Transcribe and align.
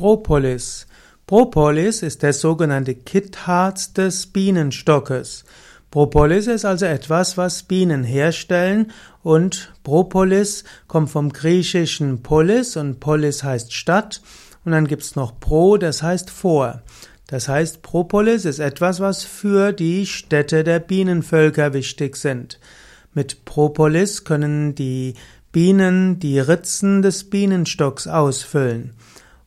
Propolis. 0.00 0.86
Propolis 1.26 2.02
ist 2.02 2.22
der 2.22 2.32
sogenannte 2.32 2.94
Kittharz 2.94 3.92
des 3.92 4.28
Bienenstockes. 4.28 5.44
Propolis 5.90 6.46
ist 6.46 6.64
also 6.64 6.86
etwas, 6.86 7.36
was 7.36 7.64
Bienen 7.64 8.02
herstellen 8.02 8.92
und 9.22 9.74
Propolis 9.82 10.64
kommt 10.88 11.10
vom 11.10 11.30
griechischen 11.30 12.22
Polis 12.22 12.78
und 12.78 12.98
Polis 12.98 13.44
heißt 13.44 13.74
Stadt 13.74 14.22
und 14.64 14.72
dann 14.72 14.86
gibt's 14.86 15.16
noch 15.16 15.38
Pro, 15.38 15.76
das 15.76 16.02
heißt 16.02 16.30
vor. 16.30 16.80
Das 17.26 17.50
heißt, 17.50 17.82
Propolis 17.82 18.46
ist 18.46 18.58
etwas, 18.58 19.00
was 19.00 19.24
für 19.24 19.72
die 19.72 20.06
Städte 20.06 20.64
der 20.64 20.78
Bienenvölker 20.78 21.74
wichtig 21.74 22.16
sind. 22.16 22.58
Mit 23.12 23.44
Propolis 23.44 24.24
können 24.24 24.74
die 24.74 25.12
Bienen 25.52 26.18
die 26.20 26.38
Ritzen 26.38 27.02
des 27.02 27.28
Bienenstocks 27.28 28.06
ausfüllen. 28.06 28.94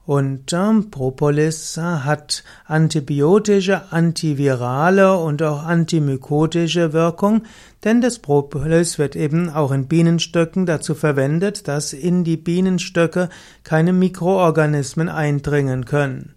Und 0.05 0.51
äh, 0.51 0.81
Propolis 0.91 1.77
hat 1.77 2.43
antibiotische, 2.65 3.93
antivirale 3.93 5.17
und 5.17 5.41
auch 5.41 5.63
antimykotische 5.63 6.91
Wirkung, 6.91 7.43
denn 7.85 8.01
das 8.01 8.19
Propolis 8.19 8.99
wird 8.99 9.15
eben 9.15 9.49
auch 9.49 9.71
in 9.71 9.87
Bienenstöcken 9.87 10.65
dazu 10.65 10.93
verwendet, 10.93 11.69
dass 11.69 11.93
in 11.93 12.25
die 12.25 12.37
Bienenstöcke 12.37 13.29
keine 13.63 13.93
Mikroorganismen 13.93 15.07
eindringen 15.07 15.85
können. 15.85 16.35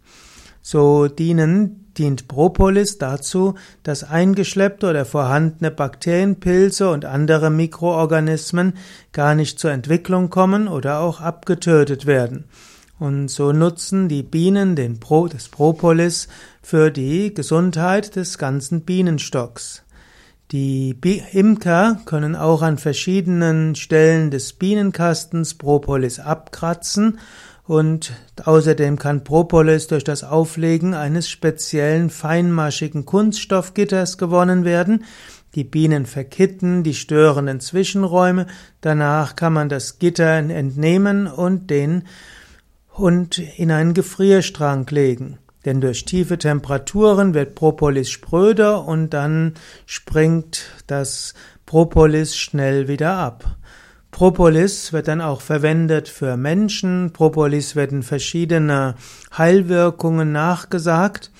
So 0.62 1.08
dienen, 1.08 1.92
dient 1.98 2.28
Propolis 2.28 2.98
dazu, 2.98 3.54
dass 3.82 4.04
eingeschleppte 4.04 4.90
oder 4.90 5.04
vorhandene 5.04 5.70
Bakterienpilze 5.70 6.90
und 6.90 7.04
andere 7.04 7.50
Mikroorganismen 7.50 8.74
gar 9.12 9.34
nicht 9.34 9.58
zur 9.58 9.72
Entwicklung 9.72 10.30
kommen 10.30 10.68
oder 10.68 11.00
auch 11.00 11.20
abgetötet 11.20 12.06
werden. 12.06 12.44
Und 12.98 13.28
so 13.28 13.52
nutzen 13.52 14.08
die 14.08 14.22
Bienen 14.22 14.74
den 14.74 15.00
Pro, 15.00 15.28
das 15.28 15.48
Propolis 15.48 16.28
für 16.62 16.90
die 16.90 17.34
Gesundheit 17.34 18.16
des 18.16 18.38
ganzen 18.38 18.82
Bienenstocks. 18.82 19.82
Die 20.52 20.96
Imker 21.32 22.00
können 22.06 22.36
auch 22.36 22.62
an 22.62 22.78
verschiedenen 22.78 23.74
Stellen 23.74 24.30
des 24.30 24.52
Bienenkastens 24.52 25.54
Propolis 25.54 26.20
abkratzen 26.20 27.18
und 27.64 28.12
außerdem 28.44 28.96
kann 28.96 29.24
Propolis 29.24 29.88
durch 29.88 30.04
das 30.04 30.22
Auflegen 30.22 30.94
eines 30.94 31.28
speziellen 31.28 32.10
feinmaschigen 32.10 33.04
Kunststoffgitters 33.04 34.18
gewonnen 34.18 34.64
werden. 34.64 35.04
Die 35.56 35.64
Bienen 35.64 36.06
verkitten 36.06 36.84
die 36.84 36.94
störenden 36.94 37.58
Zwischenräume, 37.58 38.46
danach 38.80 39.34
kann 39.34 39.52
man 39.52 39.68
das 39.68 39.98
Gitter 39.98 40.36
entnehmen 40.36 41.26
und 41.26 41.70
den 41.70 42.04
und 42.96 43.38
in 43.38 43.70
einen 43.70 43.94
Gefrierstrang 43.94 44.86
legen. 44.90 45.38
Denn 45.64 45.80
durch 45.80 46.04
tiefe 46.04 46.38
Temperaturen 46.38 47.34
wird 47.34 47.54
Propolis 47.54 48.10
spröder 48.10 48.84
und 48.84 49.10
dann 49.10 49.54
springt 49.84 50.66
das 50.86 51.34
Propolis 51.66 52.36
schnell 52.36 52.88
wieder 52.88 53.16
ab. 53.16 53.56
Propolis 54.12 54.92
wird 54.92 55.08
dann 55.08 55.20
auch 55.20 55.40
verwendet 55.40 56.08
für 56.08 56.36
Menschen. 56.36 57.12
Propolis 57.12 57.76
werden 57.76 58.02
verschiedene 58.02 58.94
Heilwirkungen 59.36 60.32
nachgesagt. 60.32 61.32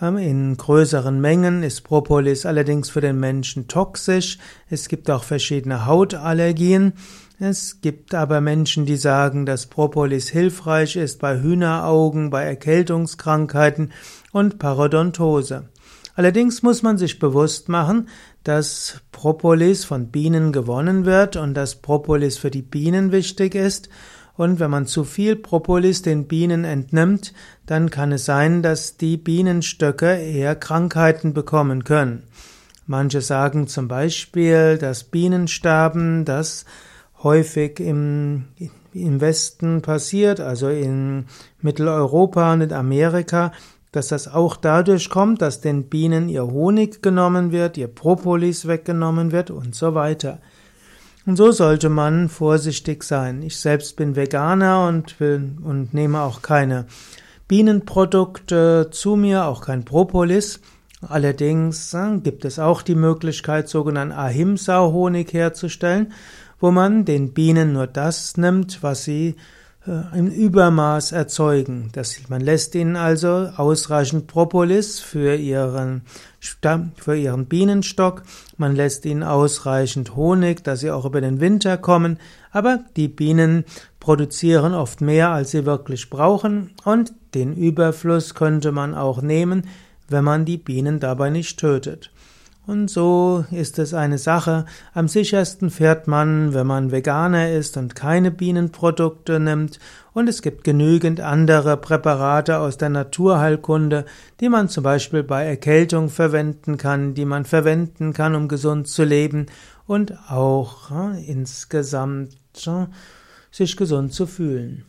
Ähm, 0.00 0.16
in 0.16 0.56
größeren 0.56 1.20
Mengen 1.20 1.62
ist 1.62 1.82
Propolis 1.82 2.46
allerdings 2.46 2.88
für 2.88 3.00
den 3.00 3.20
Menschen 3.20 3.68
toxisch. 3.68 4.38
Es 4.70 4.88
gibt 4.88 5.10
auch 5.10 5.24
verschiedene 5.24 5.84
Hautallergien. 5.84 6.94
Es 7.40 7.80
gibt 7.80 8.14
aber 8.14 8.40
Menschen, 8.40 8.86
die 8.86 8.96
sagen, 8.96 9.44
dass 9.44 9.66
Propolis 9.66 10.28
hilfreich 10.28 10.94
ist 10.94 11.18
bei 11.18 11.40
Hühneraugen, 11.40 12.30
bei 12.30 12.44
Erkältungskrankheiten 12.44 13.92
und 14.30 14.60
Parodontose. 14.60 15.68
Allerdings 16.14 16.62
muss 16.62 16.82
man 16.82 16.96
sich 16.96 17.18
bewusst 17.18 17.68
machen, 17.68 18.08
dass 18.44 19.00
Propolis 19.10 19.84
von 19.84 20.08
Bienen 20.08 20.52
gewonnen 20.52 21.06
wird 21.06 21.34
und 21.34 21.54
dass 21.54 21.76
Propolis 21.76 22.38
für 22.38 22.52
die 22.52 22.62
Bienen 22.62 23.10
wichtig 23.10 23.56
ist. 23.56 23.88
Und 24.36 24.60
wenn 24.60 24.70
man 24.70 24.86
zu 24.86 25.02
viel 25.02 25.34
Propolis 25.34 26.02
den 26.02 26.28
Bienen 26.28 26.64
entnimmt, 26.64 27.32
dann 27.66 27.90
kann 27.90 28.12
es 28.12 28.24
sein, 28.24 28.62
dass 28.62 28.96
die 28.96 29.16
Bienenstöcke 29.16 30.16
eher 30.16 30.54
Krankheiten 30.54 31.34
bekommen 31.34 31.82
können. 31.82 32.22
Manche 32.86 33.22
sagen 33.22 33.66
zum 33.66 33.88
Beispiel, 33.88 34.78
dass 34.78 35.04
Bienensterben, 35.04 36.24
das 36.24 36.64
häufig 37.24 37.80
im, 37.80 38.44
im 38.92 39.20
Westen 39.20 39.82
passiert, 39.82 40.40
also 40.40 40.68
in 40.68 41.24
Mitteleuropa 41.60 42.52
und 42.52 42.60
in 42.60 42.72
Amerika, 42.72 43.52
dass 43.90 44.08
das 44.08 44.28
auch 44.28 44.56
dadurch 44.56 45.08
kommt, 45.08 45.42
dass 45.42 45.60
den 45.60 45.88
Bienen 45.88 46.28
ihr 46.28 46.46
Honig 46.46 47.02
genommen 47.02 47.52
wird, 47.52 47.76
ihr 47.76 47.88
Propolis 47.88 48.66
weggenommen 48.66 49.32
wird 49.32 49.50
und 49.50 49.74
so 49.74 49.94
weiter. 49.94 50.38
Und 51.26 51.36
so 51.36 51.52
sollte 51.52 51.88
man 51.88 52.28
vorsichtig 52.28 53.02
sein. 53.02 53.42
Ich 53.42 53.58
selbst 53.58 53.96
bin 53.96 54.14
Veganer 54.14 54.86
und 54.86 55.18
will 55.20 55.56
und 55.62 55.94
nehme 55.94 56.20
auch 56.20 56.42
keine 56.42 56.86
Bienenprodukte 57.48 58.88
zu 58.90 59.16
mir, 59.16 59.46
auch 59.46 59.62
kein 59.62 59.84
Propolis. 59.84 60.60
Allerdings 61.08 61.94
äh, 61.94 62.18
gibt 62.22 62.44
es 62.44 62.58
auch 62.58 62.82
die 62.82 62.94
Möglichkeit, 62.94 63.68
sogenannten 63.68 64.14
Ahimsa-Honig 64.14 65.32
herzustellen 65.32 66.12
wo 66.60 66.70
man 66.70 67.04
den 67.04 67.32
Bienen 67.32 67.72
nur 67.72 67.86
das 67.86 68.36
nimmt, 68.36 68.82
was 68.82 69.04
sie 69.04 69.36
äh, 69.86 70.18
im 70.18 70.28
Übermaß 70.28 71.12
erzeugen. 71.12 71.90
Das, 71.92 72.16
man 72.28 72.40
lässt 72.40 72.74
ihnen 72.74 72.96
also 72.96 73.50
ausreichend 73.56 74.26
Propolis 74.26 75.00
für 75.00 75.34
ihren, 75.34 76.02
Stamm, 76.40 76.92
für 76.96 77.16
ihren 77.16 77.46
Bienenstock, 77.46 78.22
man 78.56 78.74
lässt 78.74 79.04
ihnen 79.04 79.22
ausreichend 79.22 80.16
Honig, 80.16 80.64
dass 80.64 80.80
sie 80.80 80.90
auch 80.90 81.04
über 81.04 81.20
den 81.20 81.40
Winter 81.40 81.76
kommen, 81.76 82.18
aber 82.50 82.80
die 82.96 83.08
Bienen 83.08 83.64
produzieren 84.00 84.74
oft 84.74 85.00
mehr, 85.00 85.30
als 85.30 85.50
sie 85.50 85.66
wirklich 85.66 86.08
brauchen 86.08 86.70
und 86.84 87.12
den 87.34 87.54
Überfluss 87.54 88.34
könnte 88.34 88.72
man 88.72 88.94
auch 88.94 89.20
nehmen, 89.20 89.68
wenn 90.08 90.24
man 90.24 90.44
die 90.44 90.58
Bienen 90.58 91.00
dabei 91.00 91.30
nicht 91.30 91.58
tötet. 91.58 92.10
Und 92.66 92.88
so 92.88 93.44
ist 93.50 93.78
es 93.78 93.92
eine 93.92 94.16
Sache. 94.16 94.64
Am 94.94 95.06
sichersten 95.06 95.68
fährt 95.68 96.08
man, 96.08 96.54
wenn 96.54 96.66
man 96.66 96.92
Veganer 96.92 97.50
ist 97.50 97.76
und 97.76 97.94
keine 97.94 98.30
Bienenprodukte 98.30 99.38
nimmt. 99.38 99.78
Und 100.14 100.28
es 100.28 100.40
gibt 100.40 100.64
genügend 100.64 101.20
andere 101.20 101.76
Präparate 101.76 102.58
aus 102.58 102.78
der 102.78 102.88
Naturheilkunde, 102.88 104.06
die 104.40 104.48
man 104.48 104.70
zum 104.70 104.82
Beispiel 104.82 105.22
bei 105.22 105.44
Erkältung 105.44 106.08
verwenden 106.08 106.78
kann, 106.78 107.12
die 107.12 107.26
man 107.26 107.44
verwenden 107.44 108.14
kann, 108.14 108.34
um 108.34 108.48
gesund 108.48 108.88
zu 108.88 109.04
leben 109.04 109.46
und 109.86 110.14
auch 110.30 110.90
äh, 110.90 111.22
insgesamt 111.26 112.32
äh, 112.66 112.86
sich 113.50 113.76
gesund 113.76 114.14
zu 114.14 114.26
fühlen. 114.26 114.84